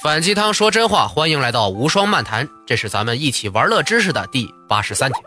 [0.00, 5.20] 反鸡汤说真话，欢迎来到无双漫谈，这是咱们一起玩乐知识的第八十三天。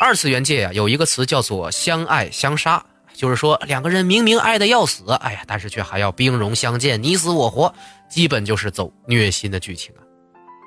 [0.00, 7.72] 二次元界呀，有一个词叫做相爱相杀，就是说两个人明明爱的要死，哎呀，但是却还要兵戎相见，你死我活，
[8.10, 10.02] 基本就是走虐心的剧情啊。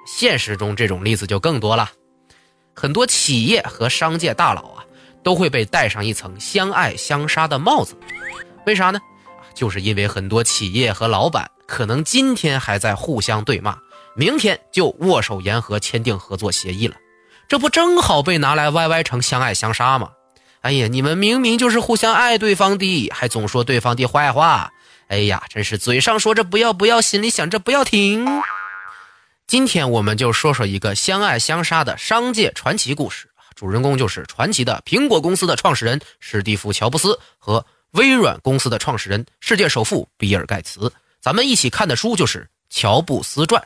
[0.08, 1.92] 现实中这种例子就更多了，
[2.74, 4.86] 很多企业和商界大佬啊，
[5.22, 7.98] 都会被戴上一层相爱相杀的帽子，
[8.66, 9.00] 为啥呢？
[9.54, 13.78] 就是因为很多企业和老板可能今天还在互相对骂，
[14.16, 16.96] 明天就握手言和签订合作协议了，
[17.48, 20.12] 这不正好被拿来歪歪成相爱相杀吗？
[20.62, 24.72] 哎呀，你们明明就是互相爱对方的，还总说对方的坏话，
[25.08, 28.26] 哎呀，真是嘴上说着不要不要，心里想着不要停。
[29.46, 40.92] 今天我们就说说一个相爱相杀的商界传奇故事，主人公就是传奇的苹果公司的创始人史蒂夫·乔布斯和微软公司的创始人、世界首富比尔·盖茨。
[41.22, 42.40] 咱们一起看的书就是
[42.70, 43.62] 《乔布斯传》。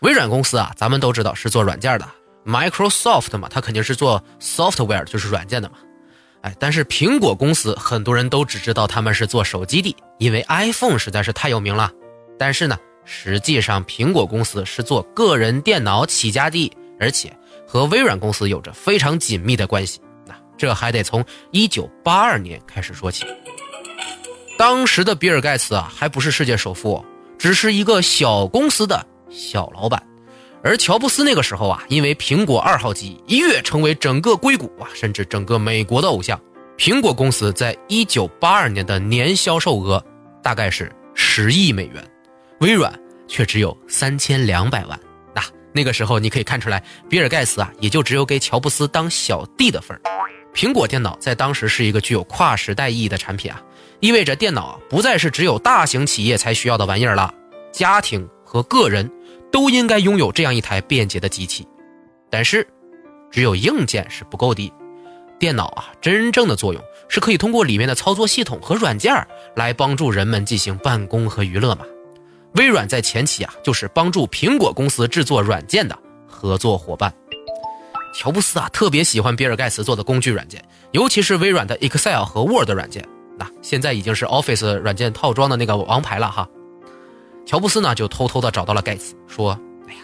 [0.00, 2.08] 微软公司啊，咱们都知道是做软件的
[2.44, 5.76] ，Microsoft 嘛，它肯定是做 software，就是软件的嘛。
[6.42, 11.90] 哎，但是苹果公司很多人都只知道他们是做手机的，因为 iPhone 实在是太有名了。
[12.36, 17.32] 但是呢，实际上苹果公司是做个人电脑起家的，而且
[17.64, 20.00] 和微软公司有着非常紧密的关系。
[20.26, 23.24] 那这还得从1982年开始说起。
[24.62, 27.04] 当时的比尔盖茨啊，还不是世界首富，
[27.36, 30.00] 只是一个小公司的小老板。
[30.62, 36.40] 而乔布斯那个时候啊，因为苹果二号机一跃成为整个硅谷啊，甚至整个美国的偶像。
[36.78, 40.00] 苹果公司在1982年的年销售额
[40.44, 42.08] 大概是十亿美元，
[42.60, 42.96] 微软
[43.26, 44.96] 却只有三千两百万。
[45.34, 50.00] 那那个时候你可以看出来，比尔盖茨啊，也就只有给乔布斯当小弟的份儿。
[50.54, 53.62] 苹果电脑在当时是一个具有跨时代意义的产品啊。
[54.00, 57.32] 意味着电脑不再是只有大型企业才需要的玩意儿了，
[57.70, 59.08] 家庭和个人
[59.52, 61.66] 都应该拥有这样一台便捷的机器。
[62.28, 62.66] 但是，
[63.30, 64.72] 只有硬件是不够的，
[65.38, 69.14] 电脑啊，真正的作用是可以通过里面的操作系统和软件
[69.54, 71.84] 来帮助人们进行办公和娱乐嘛。
[72.54, 75.96] 微软在前期啊，就是帮助苹果公司制作软件的
[76.26, 77.14] 合作伙伴。
[78.12, 80.62] 乔布斯啊，特别喜欢比尔盖茨做的工具软件，
[80.92, 83.06] 尤其是微软的 Excel 和 Word 软件。
[83.38, 86.46] 那现在已经是 Office 软件套装的那个王牌了哈。
[87.46, 89.58] 乔布斯呢就偷偷的找到了盖茨，说
[89.88, 90.00] ：“哎呀，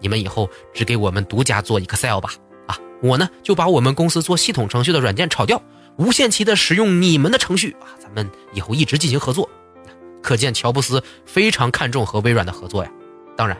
[0.00, 2.30] 你们以后只给我们独家做 Excel 吧，
[2.66, 5.60] 啊，我呢就把我们公司做系统程序的软件炒掉，
[5.96, 9.48] 无限期的使用你们的程序啊，咱们以后一直进行合作。”
[10.22, 12.90] 可见乔布斯非常看重和微软的合作呀。
[13.36, 13.56] 当然，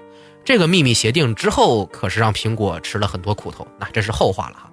[0.48, 4.72] 这个秘密协定之后可是让苹果吃了很多苦头，那这是后话了哈。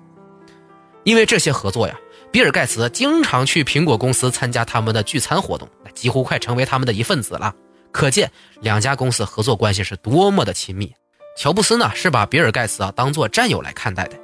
[1.03, 1.93] 因为这些合作呀。
[2.31, 7.53] 比尔盖茨经常去苹果公司参加他们的聚餐活动，几乎快成为他们的一份子了。
[7.91, 8.31] 可见
[8.61, 10.89] 两家公司合作关系是多么的亲密。
[11.35, 14.17] 乔布斯呢是把比尔盖茨啊当做战友来看待的，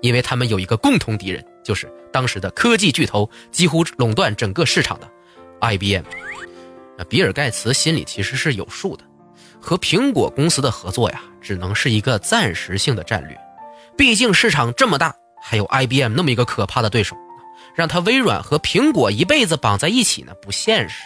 [0.00, 5.10] 因为他们有一个共同敌人，就是当时的科技巨头几乎垄断整个市场的
[5.60, 6.04] IBM。
[6.96, 9.04] 那比尔盖茨心里其实是有数的，
[9.60, 13.38] 和苹果公司的合作呀，只能是一个暂时性的战略，
[13.96, 17.16] 毕竟市场这么大，还有 IBM 那么一个可怕的对手。
[17.74, 21.04] 让他微软和苹果一辈子绑在一起呢，不现实。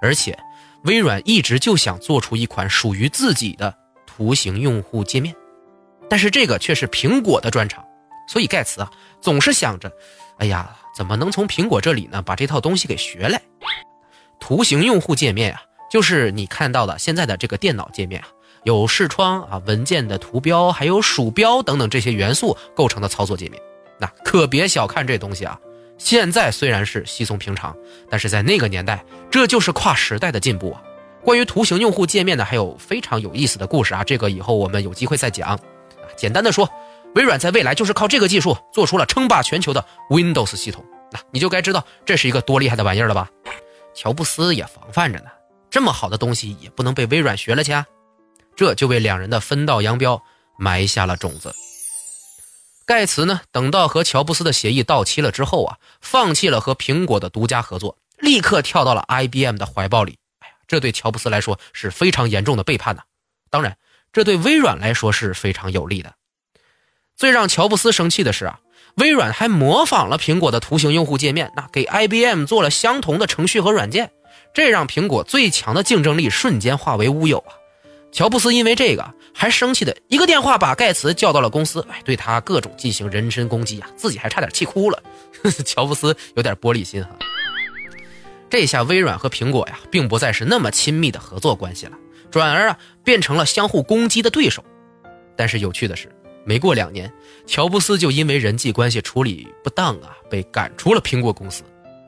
[0.00, 0.38] 而且，
[0.82, 3.74] 微软一直就想做出一款属于自己的
[4.06, 5.34] 图形用户界面，
[6.08, 7.84] 但是这个却是苹果的专长。
[8.28, 8.90] 所以盖茨啊，
[9.20, 9.90] 总是想着，
[10.38, 13.40] 哎呀，怎么能从苹果这里呢把这套东西给学来？
[14.38, 15.62] 图形用户界面啊，
[15.94, 18.26] 就是你看到的现在的这个电脑界面啊，
[18.64, 23.62] 有视窗啊、文件的图标，还有鼠标等等这些元素构成的操作界面。
[24.00, 25.56] 那可别小看这东西啊！
[25.96, 27.76] 现在虽然是稀松平常，
[28.10, 30.82] 但是在那个年代，这就是跨时代的进步啊！
[31.22, 35.56] 关于图形用户界面呢，还有非常有意思的故事啊，这个以后我们有机会再讲。
[36.16, 36.68] 简单的说，
[37.14, 43.30] 微软在未来就是靠这个技术做出了称霸全球的 Windows 系统，那你就该知道这是一个多厉害的玩意儿了吧？
[43.94, 45.26] 乔布斯也防范着呢，
[45.74, 47.84] 这么好的东西也不能被微软学了去啊！
[48.54, 50.22] 这就为两人的分道扬镳
[50.56, 51.52] 埋下了种子。
[52.86, 53.40] 盖茨呢？
[53.50, 60.16] 等到和乔布斯的协议到期了之后啊，放弃了和苹果的独家合作，立刻跳到了 IBM 的怀抱里。
[60.38, 63.02] 哎呀，这对乔布斯来说是非常严重的背叛呐！
[63.50, 63.76] 当然，
[64.12, 66.14] 这对微软来说是非常有利的。
[67.16, 68.60] 最让乔布斯生气的是啊，
[68.94, 74.12] 微软还模仿了苹果的图形用户界面，那给 IBM 做了相同的程序和软件，
[74.54, 77.52] 这让苹果最强的竞争力瞬间化为乌有啊！
[78.12, 85.02] 乔布斯因为这个还生气的一个电话把盖茨叫到了公司，哎，对他各种进行人身攻击啊，自己还差点气哭了。
[85.66, 87.10] 乔布斯有点玻璃心哈。
[88.48, 91.98] 这下微软和苹果呀，并不再是那么亲密的合作关系了，
[92.30, 94.64] 转而啊变成了相互攻击的对手。
[95.36, 96.08] 但是有趣的是，
[96.44, 97.12] 没过两年，
[97.44, 101.64] 乔布斯就因为人际关系处理不当啊，被赶出了苹果公司。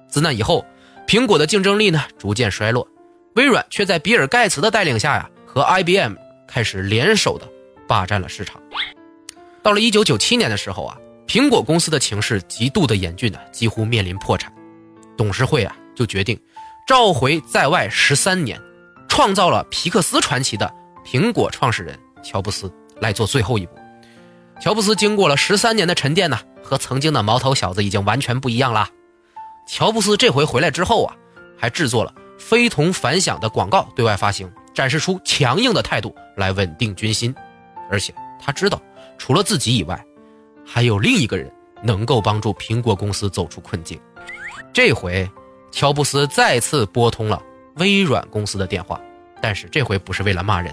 [0.08, 0.64] 自那以后，
[1.06, 2.86] 苹果的竞争力呢逐渐衰落，
[3.36, 6.14] 微软却在比尔盖茨的带领下呀，和 IBM
[6.48, 7.48] 开始联手的
[7.86, 8.60] 霸占了市场。
[9.62, 14.52] 到了1997年的时候啊，苹果公司的情势极度的严峻呢，几乎面临破产。
[15.16, 16.38] 董事会啊就决定
[16.86, 18.60] 召回在外十三年，
[19.08, 20.72] 创造了皮克斯传奇的
[21.04, 22.70] 苹果创始人乔布斯
[23.00, 23.72] 来做最后一步。
[24.60, 28.88] 乔布斯经过了十三年的沉淀呢，和曾经的毛头小子已经完全不一样了。
[29.66, 31.16] 乔布斯这回回来之后啊，
[31.58, 37.34] 还制作了非同凡响的广告对外发行，展示出强硬的态度来稳定军心。
[37.90, 38.80] 而且他知道，
[39.18, 40.02] 除了自己以外，
[40.64, 41.52] 还有另一个人
[41.82, 44.00] 能够帮助苹果公司走出困境。
[44.72, 45.28] 这回，
[45.72, 47.42] 乔布斯再次拨通了
[47.76, 49.00] 微软公司的电话，
[49.40, 50.72] 但是这回不是为了骂人。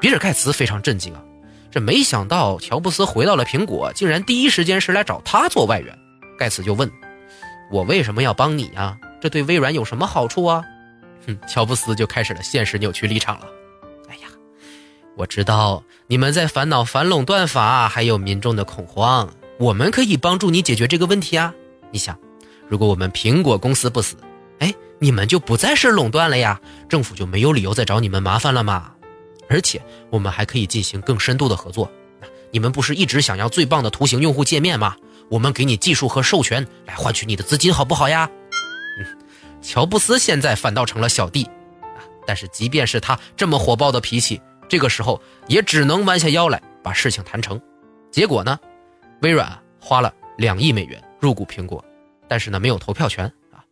[0.00, 1.22] 比尔盖茨非常震惊啊，
[1.70, 5.98] 这没想到乔布斯回到了苹果，竟然第一时间是来找他做外援。
[6.38, 6.90] 盖茨就问。
[7.72, 8.98] 我为什么要帮你呀？
[9.18, 10.62] 这对微软有什么好处啊？
[11.26, 13.46] 哼，乔布斯就开始了现实扭曲立场了。
[14.10, 14.28] 哎呀，
[15.16, 19.32] 我知道你们在烦恼反垄断法，还有民众的恐慌。
[19.58, 21.54] 我们可以帮助你解决这个问题啊！
[21.90, 22.18] 你想，
[22.68, 24.16] 如果我们苹果公司不死，
[24.58, 26.60] 哎，你们就不再是垄断了呀，
[26.90, 28.92] 政府就没有理由再找你们麻烦了嘛。
[29.48, 29.80] 而且
[30.10, 31.90] 我们还可以进行更深度的合作。
[32.50, 34.94] 你们不是一直想要最棒的图形用户界面吗？
[35.30, 38.30] 我们给你技术和授权来换取你的资金，好不好呀？
[38.98, 39.06] 嗯，
[39.62, 41.44] 乔布斯现在反倒成了小弟
[41.82, 42.04] 啊！
[42.26, 47.60] 但是即便是他这么火爆的脾气，这个时候也只能弯下腰来把事情谈成。
[48.10, 48.58] 结果呢，
[49.22, 51.82] 微软花了两亿美元入股苹果，
[52.28, 53.64] 但是呢没有投票权啊。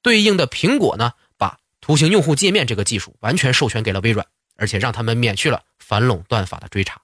[0.00, 4.26] 对应的苹果呢，把图形用户界面这个技术完全授权给了微软，
[4.56, 7.00] 而且让他们免去了反垄断法的追查。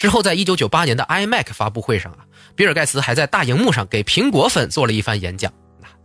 [0.00, 2.24] 之后，在一九九八年的 iMac 发布会上啊，
[2.56, 5.52] 比尔盖茨还在大荧幕上给苹果粉做了一番演讲，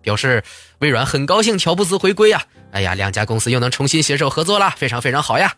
[0.02, 0.44] 表示
[0.80, 2.44] 微软很高兴乔布斯回归呀，
[2.74, 5.56] 哎呀，两家公司又能重新携手合作了，非常非常好呀。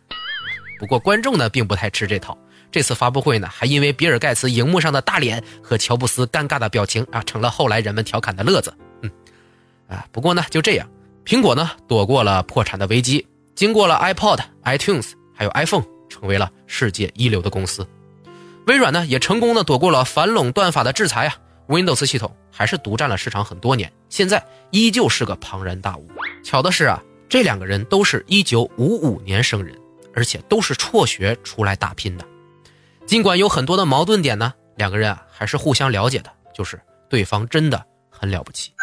[0.77, 2.37] 不过观众呢并不太吃这套，
[2.71, 8.71] 这次发布会呢还因为比尔盖茨荧幕上的大脸和乔布斯尴尬的表情啊，成了后来人们调侃的乐子。
[9.01, 9.09] 嗯，
[9.87, 10.87] 啊，不过呢就这样，
[11.25, 13.25] 苹果呢躲过了破产的危机，
[13.55, 17.83] 经过了 iPod、iTunes 还有 iPhone，成为了世界一流的公司。
[18.67, 21.35] 微软呢也成功的躲过了反垄断法的制裁啊
[21.67, 26.05] ，Windows 系统还是独占了市场很多年，现在依旧是个庞然大物。
[26.43, 29.73] 巧的是啊，这两个人都是一九五五年生人，
[30.13, 32.25] 而且都是辍学出来打拼的。
[33.05, 36.77] 尽管有很多的矛盾点呢，两个人啊还是互相了解的，就是
[37.09, 38.73] 对方真的很了不起。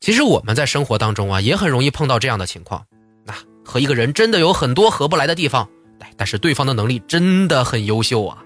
[0.00, 2.86] 其实我们在生活当中啊也很容易碰到这样的情况，
[3.26, 5.68] 那和一个人真的有很多合不来的地方，
[6.16, 8.42] 但是对方的能力真的很优秀啊。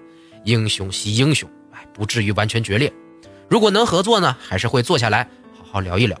[0.47, 2.91] 英雄惜英雄，哎，不至于完全决裂。
[3.49, 6.17] 如果能合作呢，还是会坐下来好好聊一聊。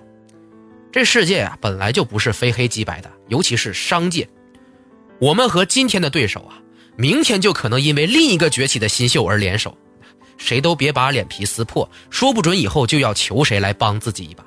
[0.91, 4.27] 这世界啊，本来就不是非黑即白的，尤其是商界。
[5.21, 6.59] 我们和今天的对手啊，
[6.97, 9.77] 明天就可能因为另一个崛起的新秀而联手。
[10.35, 14.43] 谁都别把脸皮撕破，说不准以后就要求谁来帮自己一把。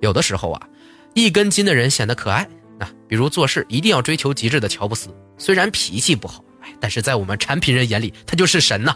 [0.00, 0.68] 有的时候啊，
[1.14, 2.48] 一根筋的人显得可爱。
[2.80, 5.08] 那比如做事一定要追求极致的乔布斯，
[5.38, 6.42] 虽然脾气不好。
[6.82, 8.92] 但是在我们产品人眼里，他就是神呐！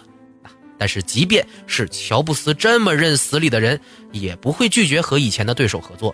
[0.76, 6.12] 但是即便是乔布斯这么认死理的人，也不会拒绝和以前的对手合作。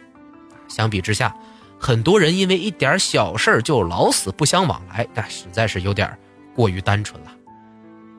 [0.69, 1.35] 相比之下，
[1.81, 6.14] 很多人因为一点小事就老死不相往来，那实在是有点
[6.55, 7.33] 过于单纯了。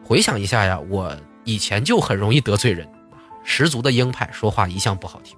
[0.03, 2.89] 回想一下呀，我以前就很容易得罪人，
[3.43, 5.37] 十足的鹰派，说话一向不好听。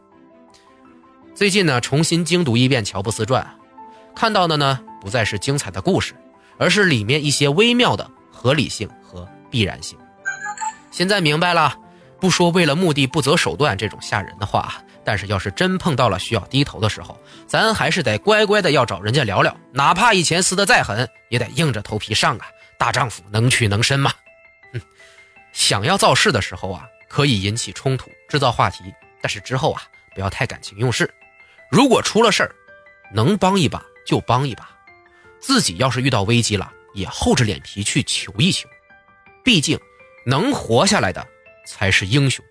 [1.34, 3.46] 最近呢，重新精读一遍《乔布斯传》，
[4.16, 6.14] 看到的呢，不再是精彩的故事。
[6.58, 9.98] 而是里面一些微妙的合理性和必然性。
[10.92, 11.78] 现在明白了，
[12.20, 22.46] 不说为了目的不择手段这种吓人的话，但是要是真碰到了需要低头的时候，咱还是得乖乖的要找人家聊聊，哪怕以前撕得再狠，也得硬着头皮上啊！
[22.78, 24.12] 大丈夫能屈能伸嘛。
[24.74, 24.82] 哼，
[25.54, 28.84] 想要造势的时候啊，可以引起冲突，制造话题，
[29.22, 29.82] 但是之后啊，
[30.14, 31.14] 不要太感情用事。
[31.70, 32.56] 如果出了事儿，
[33.14, 34.70] 能帮一把就帮一把。
[35.46, 38.68] 自己要是遇到危机了，也厚着脸皮去求一求，
[39.44, 39.80] 毕竟
[40.25, 41.24] 能活下来的
[41.68, 42.44] 才是英雄，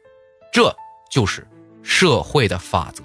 [0.53, 0.73] 这
[1.11, 1.45] 就是
[1.83, 3.03] 社会的法则。